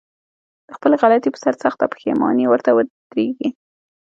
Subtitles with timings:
[0.67, 3.49] د خپلې غلطي په سر سخته پښېماني ورته ودرېږي.